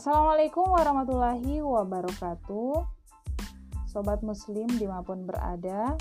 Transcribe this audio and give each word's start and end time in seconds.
Assalamualaikum 0.00 0.64
warahmatullahi 0.64 1.60
wabarakatuh. 1.60 2.88
Sobat 3.84 4.24
Muslim 4.24 4.64
di 4.80 4.88
mana 4.88 5.04
pun 5.04 5.28
berada, 5.28 5.92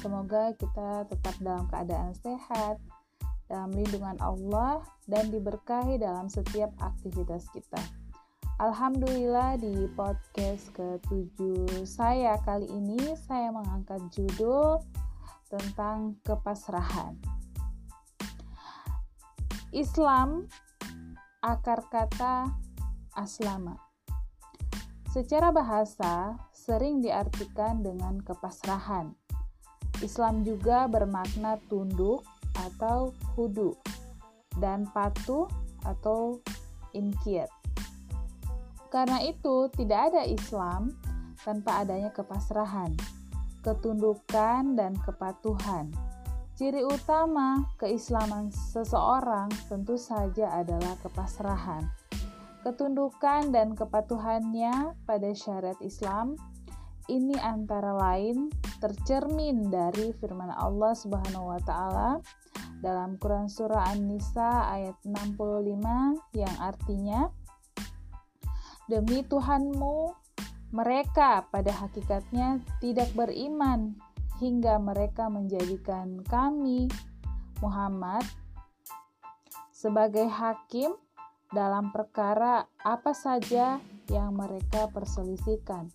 semoga 0.00 0.48
kita 0.56 1.04
tetap 1.12 1.36
dalam 1.44 1.68
keadaan 1.68 2.16
sehat, 2.16 2.80
dalam 3.52 3.68
lindungan 3.68 4.16
Allah, 4.16 4.80
dan 5.04 5.28
diberkahi 5.28 6.00
dalam 6.00 6.32
setiap 6.32 6.72
aktivitas 6.80 7.52
kita. 7.52 7.84
Alhamdulillah 8.56 9.60
di 9.60 9.84
podcast 9.92 10.72
ke-7 10.72 11.36
saya 11.84 12.40
kali 12.48 12.64
ini 12.72 13.12
saya 13.28 13.52
mengangkat 13.52 14.00
judul 14.08 14.80
tentang 15.52 16.16
kepasrahan. 16.24 17.12
Islam 19.68 20.48
akar 21.44 21.84
kata 21.92 22.56
aslama. 23.12 23.76
Secara 25.12 25.52
bahasa 25.52 26.40
sering 26.56 27.04
diartikan 27.04 27.84
dengan 27.84 28.16
kepasrahan. 28.24 29.12
Islam 30.00 30.40
juga 30.40 30.88
bermakna 30.88 31.60
tunduk 31.68 32.24
atau 32.56 33.12
hudu 33.36 33.76
dan 34.56 34.88
patuh 34.88 35.44
atau 35.84 36.40
inkiat. 36.96 37.52
Karena 38.88 39.20
itu, 39.20 39.68
tidak 39.76 40.14
ada 40.14 40.22
Islam 40.24 40.96
tanpa 41.44 41.84
adanya 41.84 42.08
kepasrahan, 42.08 42.96
ketundukan, 43.60 44.78
dan 44.78 44.96
kepatuhan. 45.04 45.92
Ciri 46.54 46.86
utama 46.86 47.66
keislaman 47.82 48.54
seseorang 48.54 49.50
tentu 49.66 49.98
saja 49.98 50.54
adalah 50.54 50.94
kepasrahan. 51.02 51.82
Ketundukan 52.62 53.50
dan 53.50 53.74
kepatuhannya 53.74 54.94
pada 55.02 55.34
syariat 55.34 55.74
Islam 55.82 56.38
ini 57.10 57.34
antara 57.42 57.98
lain 57.98 58.54
tercermin 58.78 59.66
dari 59.66 60.14
firman 60.14 60.54
Allah 60.54 60.94
Subhanahu 60.94 61.52
wa 61.52 61.60
taala 61.66 62.22
dalam 62.78 63.18
Quran 63.18 63.50
surah 63.50 63.90
An-Nisa 63.90 64.70
ayat 64.78 64.94
65 65.02 66.38
yang 66.38 66.54
artinya 66.62 67.34
Demi 68.86 69.26
Tuhanmu 69.26 70.14
mereka 70.70 71.50
pada 71.50 71.74
hakikatnya 71.82 72.62
tidak 72.78 73.10
beriman 73.18 73.98
hingga 74.42 74.78
mereka 74.82 75.30
menjadikan 75.30 76.22
kami, 76.26 76.90
Muhammad, 77.62 78.22
sebagai 79.70 80.26
hakim 80.26 80.96
dalam 81.54 81.94
perkara 81.94 82.66
apa 82.82 83.14
saja 83.14 83.78
yang 84.10 84.34
mereka 84.34 84.90
perselisihkan. 84.90 85.92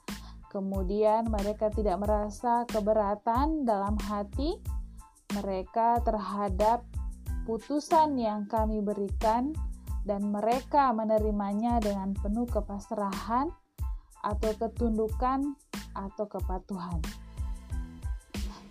Kemudian 0.50 1.30
mereka 1.30 1.70
tidak 1.70 2.02
merasa 2.02 2.66
keberatan 2.66 3.68
dalam 3.68 4.00
hati 4.02 4.58
mereka 5.38 6.02
terhadap 6.02 6.82
putusan 7.46 8.18
yang 8.18 8.50
kami 8.50 8.82
berikan 8.82 9.54
dan 10.10 10.26
mereka 10.34 10.90
menerimanya 10.90 11.78
dengan 11.78 12.18
penuh 12.18 12.50
kepasrahan 12.50 13.54
atau 14.26 14.52
ketundukan 14.58 15.54
atau 15.94 16.26
kepatuhan. 16.26 16.98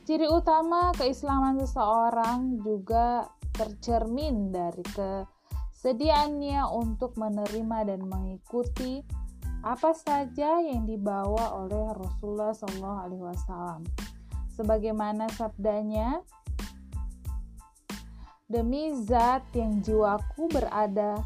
Ciri 0.09 0.25
utama 0.25 0.89
keislaman 0.97 1.61
seseorang 1.61 2.65
juga 2.65 3.29
tercermin 3.53 4.49
dari 4.49 4.81
kesediaannya 4.97 6.65
untuk 6.65 7.13
menerima 7.21 7.93
dan 7.93 8.09
mengikuti 8.09 9.05
apa 9.61 9.93
saja 9.93 10.65
yang 10.65 10.89
dibawa 10.89 11.61
oleh 11.61 11.93
Rasulullah 11.93 12.57
SAW. 12.57 13.85
Sebagaimana 14.57 15.29
sabdanya, 15.37 16.25
demi 18.49 18.97
zat 19.05 19.45
yang 19.53 19.85
jiwaku 19.85 20.49
berada 20.49 21.21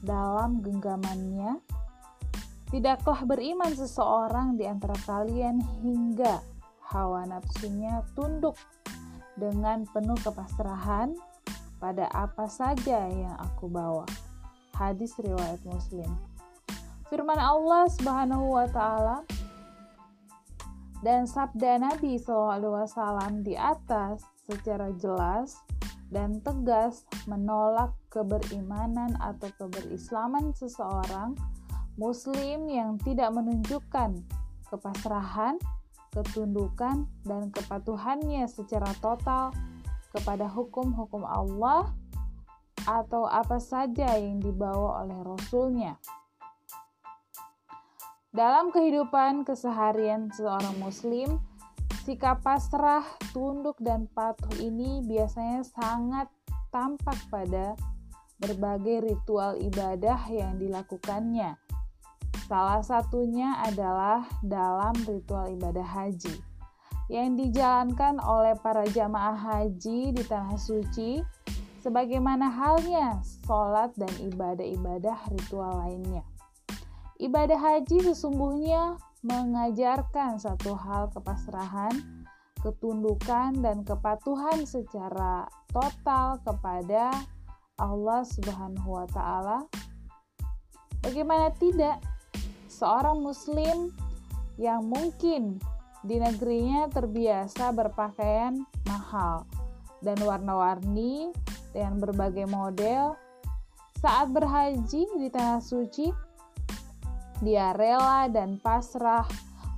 dalam 0.00 0.64
genggamannya, 0.64 1.60
tidaklah 2.72 3.28
beriman 3.28 3.76
seseorang 3.76 4.56
di 4.56 4.64
antara 4.64 4.96
kalian 5.04 5.60
hingga 5.84 6.49
hawa 6.90 7.22
nafsunya 7.26 8.02
tunduk 8.18 8.58
dengan 9.38 9.86
penuh 9.94 10.18
kepasrahan 10.20 11.14
pada 11.78 12.10
apa 12.12 12.50
saja 12.50 13.06
yang 13.08 13.38
aku 13.38 13.70
bawa. 13.70 14.04
Hadis 14.74 15.14
riwayat 15.16 15.62
Muslim. 15.64 16.10
Firman 17.06 17.38
Allah 17.38 17.86
Subhanahu 17.90 18.54
wa 18.54 18.66
taala 18.70 19.22
dan 21.00 21.24
sabda 21.24 21.80
Nabi 21.80 22.20
SAW 22.20 22.86
di 23.40 23.56
atas 23.56 24.20
secara 24.44 24.92
jelas 25.00 25.56
dan 26.10 26.42
tegas 26.42 27.06
menolak 27.30 27.94
keberimanan 28.10 29.14
atau 29.22 29.48
keberislaman 29.56 30.50
seseorang 30.58 31.38
muslim 31.94 32.66
yang 32.66 32.98
tidak 33.00 33.30
menunjukkan 33.30 34.18
kepasrahan 34.68 35.54
ketundukan, 36.10 37.06
dan 37.22 37.42
kepatuhannya 37.54 38.46
secara 38.50 38.90
total 38.98 39.54
kepada 40.10 40.50
hukum-hukum 40.50 41.22
Allah 41.22 41.94
atau 42.84 43.28
apa 43.30 43.62
saja 43.62 44.18
yang 44.18 44.42
dibawa 44.42 45.06
oleh 45.06 45.18
Rasulnya. 45.22 45.94
Dalam 48.30 48.70
kehidupan 48.70 49.42
keseharian 49.42 50.30
seorang 50.30 50.78
muslim, 50.78 51.42
sikap 52.06 52.42
pasrah, 52.46 53.02
tunduk, 53.34 53.74
dan 53.82 54.06
patuh 54.10 54.54
ini 54.62 55.02
biasanya 55.02 55.66
sangat 55.66 56.30
tampak 56.70 57.18
pada 57.26 57.74
berbagai 58.38 59.02
ritual 59.02 59.58
ibadah 59.58 60.30
yang 60.30 60.56
dilakukannya 60.56 61.58
Salah 62.50 62.82
satunya 62.82 63.62
adalah 63.62 64.26
dalam 64.42 64.90
ritual 65.06 65.54
ibadah 65.54 65.86
haji 65.86 66.34
yang 67.06 67.38
dijalankan 67.38 68.18
oleh 68.18 68.58
para 68.58 68.82
jamaah 68.90 69.38
haji 69.38 70.10
di 70.10 70.22
tanah 70.26 70.58
suci 70.58 71.22
sebagaimana 71.78 72.50
halnya 72.50 73.22
sholat 73.46 73.94
dan 73.94 74.10
ibadah-ibadah 74.34 75.30
ritual 75.30 75.78
lainnya. 75.78 76.26
Ibadah 77.22 77.54
haji 77.54 78.10
sesungguhnya 78.10 78.98
mengajarkan 79.22 80.42
satu 80.42 80.74
hal 80.74 81.06
kepasrahan, 81.14 82.26
ketundukan, 82.66 83.62
dan 83.62 83.86
kepatuhan 83.86 84.66
secara 84.66 85.46
total 85.70 86.42
kepada 86.42 87.14
Allah 87.78 88.26
Subhanahu 88.26 88.90
wa 88.90 89.06
Ta'ala. 89.06 89.70
Bagaimana 90.98 91.54
tidak, 91.56 92.09
seorang 92.80 93.20
muslim 93.20 93.92
yang 94.56 94.88
mungkin 94.88 95.60
di 96.00 96.16
negerinya 96.16 96.88
terbiasa 96.88 97.76
berpakaian 97.76 98.64
mahal 98.88 99.44
dan 100.00 100.16
warna-warni 100.24 101.28
dengan 101.76 102.00
berbagai 102.00 102.48
model. 102.48 103.20
Saat 104.00 104.32
berhaji 104.32 105.04
di 105.20 105.28
tanah 105.28 105.60
suci 105.60 106.08
dia 107.44 107.76
rela 107.76 108.32
dan 108.32 108.56
pasrah 108.56 109.28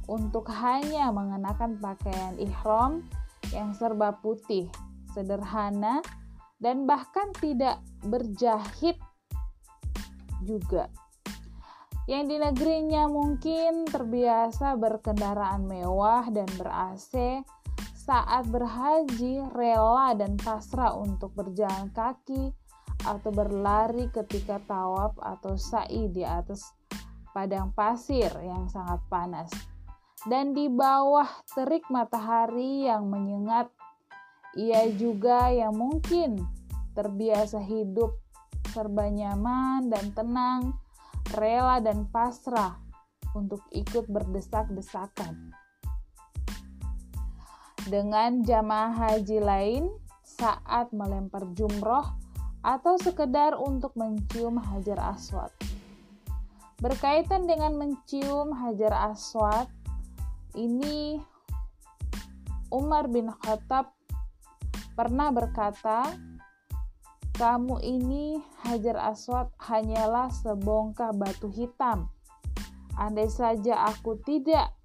untuk 0.06 0.46
hanya 0.54 1.10
mengenakan 1.10 1.82
pakaian 1.82 2.38
ihram 2.38 3.02
yang 3.50 3.74
serba 3.74 4.14
putih, 4.22 4.70
sederhana, 5.10 6.02
dan 6.62 6.86
bahkan 6.86 7.34
tidak 7.42 7.82
berjahit 8.06 8.98
juga 10.46 10.86
yang 12.10 12.26
di 12.26 12.34
negerinya 12.34 13.06
mungkin 13.06 13.86
terbiasa 13.86 14.74
berkendaraan 14.74 15.70
mewah 15.70 16.26
dan 16.34 16.50
ber-AC 16.58 17.42
saat 17.94 18.50
berhaji 18.50 19.38
rela 19.54 20.10
dan 20.18 20.34
pasrah 20.34 20.98
untuk 20.98 21.30
berjalan 21.38 21.86
kaki 21.94 22.50
atau 23.06 23.30
berlari 23.30 24.10
ketika 24.10 24.58
tawaf 24.66 25.14
atau 25.22 25.54
sa'i 25.54 26.10
di 26.10 26.26
atas 26.26 26.74
padang 27.30 27.70
pasir 27.70 28.30
yang 28.42 28.66
sangat 28.66 28.98
panas. 29.06 29.50
Dan 30.22 30.54
di 30.54 30.70
bawah 30.70 31.26
terik 31.54 31.86
matahari 31.90 32.86
yang 32.86 33.10
menyengat 33.10 33.70
ia 34.58 34.86
juga 34.94 35.50
yang 35.50 35.74
mungkin 35.74 36.38
terbiasa 36.94 37.62
hidup 37.62 38.18
serba 38.70 39.10
nyaman 39.10 39.90
dan 39.90 40.14
tenang 40.14 40.81
rela 41.34 41.80
dan 41.80 42.08
pasrah 42.08 42.76
untuk 43.32 43.64
ikut 43.72 44.08
berdesak-desakan. 44.08 45.52
Dengan 47.88 48.46
jamaah 48.46 48.94
haji 48.94 49.38
lain 49.42 49.84
saat 50.22 50.92
melempar 50.94 51.48
jumroh 51.56 52.06
atau 52.62 52.94
sekedar 53.00 53.58
untuk 53.58 53.96
mencium 53.98 54.60
hajar 54.60 55.00
aswad. 55.02 55.50
Berkaitan 56.82 57.46
dengan 57.46 57.78
mencium 57.78 58.50
Hajar 58.58 59.14
Aswad, 59.14 59.70
ini 60.58 61.14
Umar 62.74 63.06
bin 63.06 63.30
Khattab 63.30 63.94
pernah 64.98 65.30
berkata, 65.30 66.10
"Kamu 67.36 67.80
ini 67.80 68.40
Hajar 68.62 69.00
Aswad 69.00 69.48
hanyalah 69.58 70.28
sebongkah 70.30 71.12
batu 71.16 71.48
hitam. 71.48 72.12
Andai 72.96 73.32
saja 73.32 73.88
aku 73.88 74.20
tidak 74.20 74.76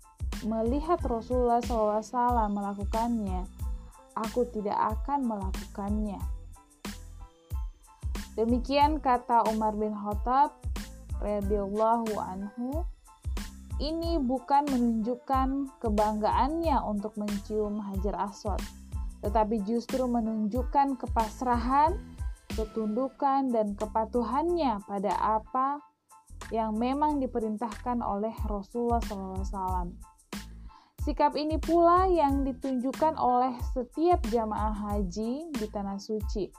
melihat 0.48 1.02
Rasulullah 1.04 1.60
SAW 1.60 2.48
melakukannya, 2.50 3.44
aku 4.16 4.48
tidak 4.52 4.80
akan 4.80 5.28
melakukannya." 5.28 6.20
Demikian 8.38 9.02
kata 9.02 9.50
Umar 9.50 9.74
bin 9.74 9.98
Khattab 9.98 10.54
radhiyallahu 11.26 12.14
anhu. 12.22 12.86
Ini 13.78 14.22
bukan 14.22 14.66
menunjukkan 14.70 15.82
kebanggaannya 15.82 16.82
untuk 16.86 17.14
mencium 17.18 17.78
Hajar 17.78 18.18
Aswad, 18.18 18.62
tetapi 19.22 19.62
justru 19.66 20.06
menunjukkan 20.10 20.98
kepasrahan, 20.98 21.94
ketundukan 22.58 23.54
dan 23.54 23.78
kepatuhannya 23.78 24.82
pada 24.90 25.14
apa 25.22 25.78
yang 26.50 26.74
memang 26.74 27.22
diperintahkan 27.22 28.02
oleh 28.02 28.34
Rasulullah 28.50 29.04
SAW. 29.04 29.94
Sikap 31.06 31.40
ini 31.40 31.56
pula 31.56 32.10
yang 32.10 32.44
ditunjukkan 32.44 33.16
oleh 33.16 33.56
setiap 33.72 34.20
jamaah 34.28 34.76
haji 34.76 35.54
di 35.54 35.66
tanah 35.72 36.02
suci. 36.02 36.52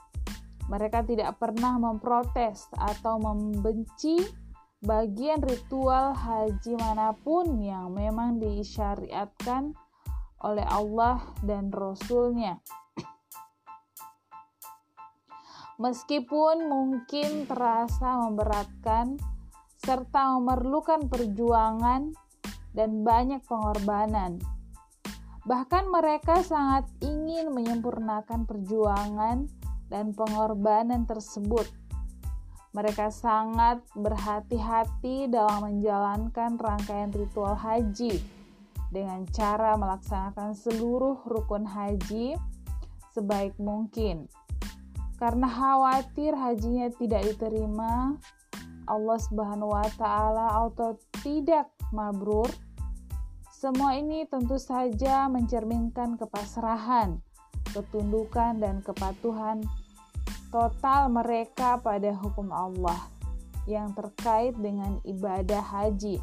Mereka 0.71 1.05
tidak 1.05 1.37
pernah 1.37 1.77
memprotes 1.77 2.65
atau 2.73 3.21
membenci 3.21 4.17
bagian 4.79 5.43
ritual 5.43 6.15
haji 6.15 6.73
mana 6.79 7.13
pun 7.13 7.59
yang 7.61 7.93
memang 7.93 8.39
disyariatkan 8.41 9.75
oleh 10.41 10.65
Allah 10.65 11.19
dan 11.43 11.69
Rasul-Nya. 11.69 12.63
Meskipun 15.79 16.67
mungkin 16.67 17.47
terasa 17.47 18.19
memberatkan 18.27 19.15
serta 19.79 20.35
memerlukan 20.35 21.07
perjuangan 21.07 22.11
dan 22.75 23.07
banyak 23.07 23.39
pengorbanan. 23.47 24.43
Bahkan 25.47 25.87
mereka 25.87 26.43
sangat 26.43 26.83
ingin 26.99 27.55
menyempurnakan 27.55 28.43
perjuangan 28.43 29.47
dan 29.87 30.11
pengorbanan 30.11 31.07
tersebut. 31.07 31.65
Mereka 32.75 33.09
sangat 33.09 33.79
berhati-hati 33.95 35.31
dalam 35.31 35.63
menjalankan 35.63 36.59
rangkaian 36.59 37.09
ritual 37.09 37.55
haji 37.55 38.19
dengan 38.91 39.25
cara 39.31 39.79
melaksanakan 39.79 40.53
seluruh 40.53 41.23
rukun 41.23 41.65
haji 41.65 42.37
sebaik 43.15 43.57
mungkin. 43.57 44.29
Karena 45.19 45.51
khawatir 45.51 46.31
hajinya 46.31 46.87
tidak 46.95 47.27
diterima, 47.27 48.15
Allah 48.87 49.19
Subhanahu 49.19 49.75
wa 49.75 49.85
taala 49.99 50.47
atau 50.63 50.95
tidak 51.19 51.67
mabrur. 51.91 52.47
Semua 53.51 53.99
ini 53.99 54.23
tentu 54.31 54.55
saja 54.55 55.27
mencerminkan 55.27 56.15
kepasrahan, 56.15 57.19
ketundukan 57.75 58.63
dan 58.63 58.79
kepatuhan 58.79 59.59
total 60.49 61.11
mereka 61.11 61.77
pada 61.83 62.15
hukum 62.15 62.49
Allah 62.49 62.97
yang 63.69 63.93
terkait 63.93 64.57
dengan 64.57 64.97
ibadah 65.05 65.61
haji. 65.61 66.17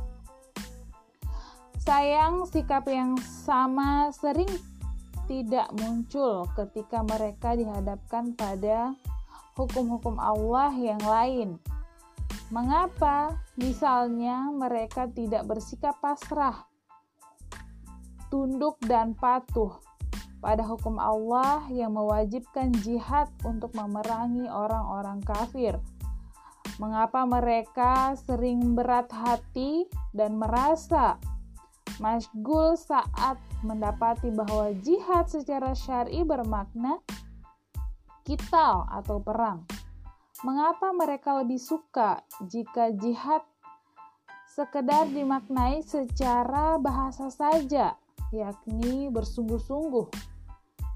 Sayang, 1.86 2.50
sikap 2.50 2.90
yang 2.90 3.14
sama 3.22 4.10
sering 4.10 4.50
tidak 5.26 5.68
muncul 5.76 6.46
ketika 6.54 7.02
mereka 7.02 7.58
dihadapkan 7.58 8.32
pada 8.38 8.94
hukum-hukum 9.58 10.16
Allah 10.18 10.70
yang 10.74 11.02
lain 11.02 11.58
Mengapa 12.46 13.42
misalnya 13.58 14.54
mereka 14.54 15.10
tidak 15.10 15.50
bersikap 15.50 15.98
pasrah, 15.98 16.62
tunduk 18.30 18.78
dan 18.86 19.18
patuh 19.18 19.74
pada 20.38 20.62
hukum 20.62 20.94
Allah 21.02 21.66
yang 21.74 21.98
mewajibkan 21.98 22.70
jihad 22.86 23.26
untuk 23.42 23.74
memerangi 23.74 24.46
orang-orang 24.46 25.18
kafir? 25.26 25.74
Mengapa 26.78 27.26
mereka 27.26 28.14
sering 28.14 28.78
berat 28.78 29.10
hati 29.10 29.90
dan 30.14 30.38
merasa 30.38 31.18
masgul 31.98 32.76
saat 32.76 33.40
mendapati 33.64 34.28
bahwa 34.32 34.72
jihad 34.84 35.28
secara 35.28 35.72
syar'i 35.72 36.22
bermakna 36.22 37.00
kital 38.26 38.84
atau 38.90 39.22
perang? 39.22 39.64
Mengapa 40.44 40.92
mereka 40.92 41.40
lebih 41.40 41.56
suka 41.56 42.20
jika 42.44 42.92
jihad 42.92 43.40
sekedar 44.52 45.08
dimaknai 45.08 45.80
secara 45.80 46.76
bahasa 46.76 47.32
saja, 47.32 47.96
yakni 48.32 49.08
bersungguh-sungguh? 49.08 50.12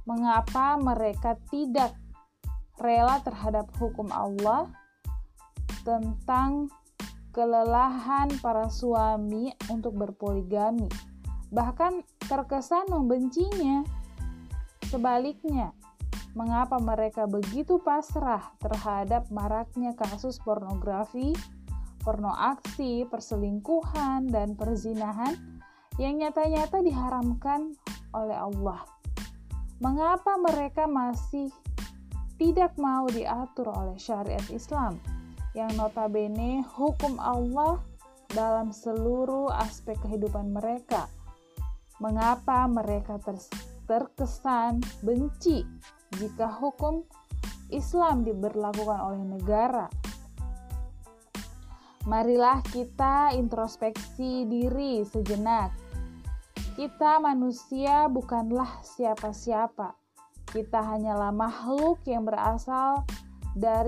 Mengapa 0.04 0.76
mereka 0.80 1.36
tidak 1.48 1.96
rela 2.80 3.20
terhadap 3.20 3.68
hukum 3.76 4.08
Allah 4.12 4.68
tentang 5.84 6.72
kelelahan 7.30 8.30
para 8.42 8.66
suami 8.66 9.54
untuk 9.70 9.94
berpoligami, 9.94 10.90
bahkan 11.54 12.02
terkesan 12.26 12.90
membencinya. 12.90 13.86
Sebaliknya, 14.90 15.70
mengapa 16.34 16.82
mereka 16.82 17.30
begitu 17.30 17.78
pasrah 17.78 18.54
terhadap 18.58 19.30
maraknya 19.30 19.94
kasus 19.94 20.42
pornografi, 20.42 21.34
porno 22.02 22.34
aksi, 22.34 23.06
perselingkuhan, 23.06 24.26
dan 24.30 24.58
perzinahan 24.58 25.38
yang 26.02 26.18
nyata-nyata 26.18 26.82
diharamkan 26.82 27.78
oleh 28.10 28.34
Allah. 28.34 28.82
Mengapa 29.78 30.34
mereka 30.36 30.90
masih 30.90 31.54
tidak 32.40 32.74
mau 32.80 33.06
diatur 33.06 33.70
oleh 33.70 33.96
syariat 34.00 34.44
Islam 34.50 35.19
yang 35.56 35.74
notabene 35.74 36.62
hukum 36.62 37.18
Allah 37.18 37.82
dalam 38.30 38.70
seluruh 38.70 39.50
aspek 39.50 39.98
kehidupan 40.02 40.54
mereka? 40.54 41.10
Mengapa 41.98 42.64
mereka 42.70 43.20
terkesan 43.90 44.80
benci 45.02 45.66
jika 46.16 46.48
hukum 46.48 47.04
Islam 47.70 48.26
diberlakukan 48.26 48.98
oleh 48.98 49.22
negara. 49.26 49.86
Marilah 52.08 52.64
kita 52.72 53.36
introspeksi 53.36 54.48
diri 54.48 55.04
sejenak. 55.04 55.70
Kita 56.74 57.20
manusia 57.20 58.08
bukanlah 58.08 58.80
siapa-siapa. 58.80 59.94
Kita 60.48 60.80
hanyalah 60.80 61.30
makhluk 61.30 62.00
yang 62.08 62.24
berasal 62.24 63.04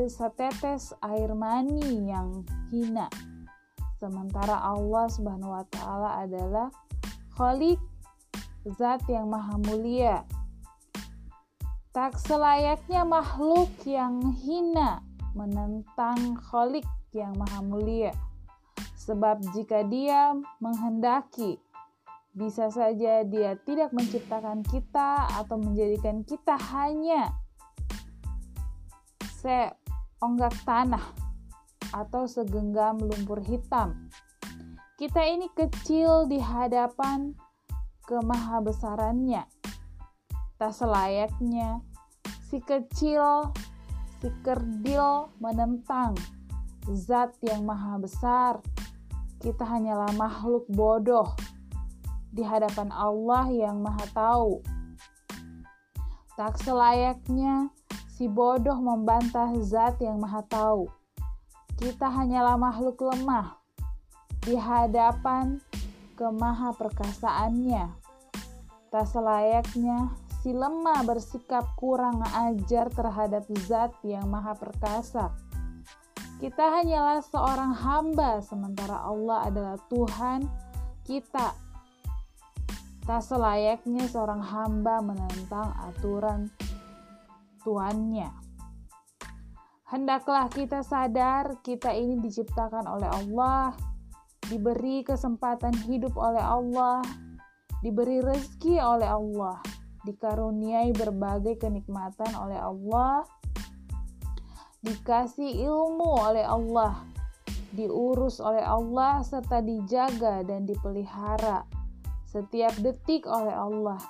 setetes 0.08 0.94
air 1.02 1.30
mani 1.34 2.08
yang 2.10 2.42
hina. 2.70 3.06
Sementara 4.02 4.58
Allah 4.58 5.06
Subhanahu 5.06 5.54
wa 5.54 5.64
taala 5.70 6.26
adalah 6.26 6.68
Khalik, 7.38 7.78
zat 8.76 9.06
yang 9.06 9.30
maha 9.30 9.56
mulia, 9.62 10.26
Tak 11.92 12.16
selayaknya 12.16 13.04
makhluk 13.04 13.68
yang 13.84 14.32
hina 14.32 15.04
menentang 15.36 16.40
kholik 16.40 16.88
yang 17.12 17.36
maha 17.36 17.60
mulia. 17.60 18.12
Sebab 18.96 19.44
jika 19.52 19.84
dia 19.84 20.32
menghendaki, 20.62 21.60
bisa 22.32 22.72
saja 22.72 23.20
dia 23.28 23.60
tidak 23.68 23.92
menciptakan 23.92 24.64
kita 24.64 25.28
atau 25.36 25.60
menjadikan 25.60 26.24
kita 26.24 26.56
hanya 26.72 27.28
seonggak 29.42 30.54
tanah 30.62 31.02
atau 31.90 32.30
segenggam 32.30 33.02
lumpur 33.02 33.42
hitam. 33.42 34.08
Kita 34.94 35.26
ini 35.26 35.50
kecil 35.50 36.30
di 36.30 36.38
hadapan 36.38 37.34
kemahabesarannya 38.06 39.44
tak 40.62 40.78
selayaknya 40.78 41.82
si 42.46 42.62
kecil, 42.62 43.50
si 44.22 44.30
kerdil 44.46 45.26
menentang 45.42 46.14
zat 46.94 47.34
yang 47.42 47.66
maha 47.66 47.98
besar. 47.98 48.62
Kita 49.42 49.66
hanyalah 49.66 50.14
makhluk 50.14 50.70
bodoh 50.70 51.34
di 52.30 52.46
hadapan 52.46 52.94
Allah 52.94 53.50
yang 53.50 53.82
maha 53.82 54.06
tahu. 54.14 54.62
Tak 56.38 56.62
selayaknya 56.62 57.74
si 58.22 58.30
bodoh 58.30 58.78
membantah 58.78 59.50
zat 59.66 59.98
yang 59.98 60.22
maha 60.22 60.46
tahu. 60.46 60.86
Kita 61.74 62.06
hanyalah 62.06 62.54
makhluk 62.54 63.02
lemah 63.02 63.58
di 64.46 64.54
hadapan 64.54 65.58
kemaha 66.14 66.70
perkasaannya. 66.70 67.90
Tak 68.94 69.10
selayaknya 69.10 70.14
si 70.38 70.54
lemah 70.54 71.02
bersikap 71.02 71.66
kurang 71.74 72.22
ajar 72.22 72.94
terhadap 72.94 73.42
zat 73.66 73.90
yang 74.06 74.30
maha 74.30 74.54
perkasa. 74.54 75.34
Kita 76.38 76.78
hanyalah 76.78 77.26
seorang 77.26 77.74
hamba, 77.74 78.38
sementara 78.38 79.02
Allah 79.02 79.50
adalah 79.50 79.76
Tuhan 79.90 80.46
kita. 81.02 81.58
Tak 83.02 83.22
selayaknya 83.26 84.06
seorang 84.06 84.46
hamba 84.46 85.02
menentang 85.02 85.74
aturan 85.90 86.46
Tuannya. 87.62 88.30
Hendaklah 89.92 90.48
kita 90.48 90.80
sadar 90.80 91.60
kita 91.60 91.92
ini 91.92 92.16
diciptakan 92.18 92.88
oleh 92.88 93.08
Allah, 93.12 93.76
diberi 94.48 95.04
kesempatan 95.04 95.76
hidup 95.84 96.16
oleh 96.16 96.40
Allah, 96.40 97.04
diberi 97.84 98.24
rezeki 98.24 98.80
oleh 98.80 99.06
Allah, 99.06 99.60
dikaruniai 100.08 100.96
berbagai 100.96 101.60
kenikmatan 101.60 102.32
oleh 102.34 102.56
Allah, 102.56 103.28
dikasih 104.80 105.60
ilmu 105.60 106.24
oleh 106.24 106.48
Allah, 106.48 107.04
diurus 107.76 108.40
oleh 108.40 108.64
Allah, 108.64 109.20
serta 109.20 109.60
dijaga 109.60 110.40
dan 110.42 110.64
dipelihara 110.64 111.68
setiap 112.32 112.72
detik 112.80 113.28
oleh 113.28 113.52
Allah. 113.52 114.00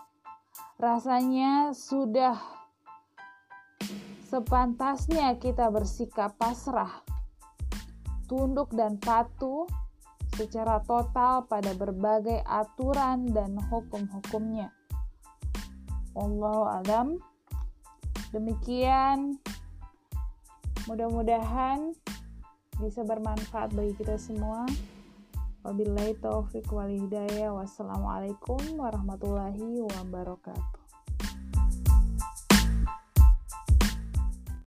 Rasanya 0.79 1.75
sudah 1.75 2.62
sepantasnya 4.33 5.37
kita 5.37 5.69
bersikap 5.69 6.33
pasrah, 6.41 7.05
tunduk, 8.25 8.73
dan 8.73 8.97
patuh 8.97 9.69
secara 10.33 10.81
total 10.89 11.45
pada 11.45 11.77
berbagai 11.77 12.41
aturan 12.49 13.29
dan 13.29 13.61
hukum-hukumnya. 13.69 14.73
Allah 16.17 16.81
alam. 16.81 17.21
Demikian 18.33 19.37
mudah-mudahan 20.89 21.93
bisa 22.81 23.05
bermanfaat 23.05 23.77
bagi 23.77 23.93
kita 24.01 24.17
semua. 24.17 24.65
Wabillahi 25.61 26.17
taufiq 26.25 26.73
wal 26.73 26.89
hidayah. 26.89 27.53
Wassalamualaikum 27.53 28.81
warahmatullahi 28.81 29.85
wabarakatuh. 29.85 30.82